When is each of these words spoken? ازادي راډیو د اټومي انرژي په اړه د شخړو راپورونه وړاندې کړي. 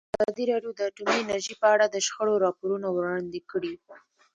ازادي 0.19 0.43
راډیو 0.51 0.71
د 0.75 0.79
اټومي 0.89 1.17
انرژي 1.21 1.55
په 1.61 1.67
اړه 1.73 1.85
د 1.89 1.95
شخړو 2.05 2.41
راپورونه 2.45 2.87
وړاندې 2.91 3.39
کړي. 3.51 3.73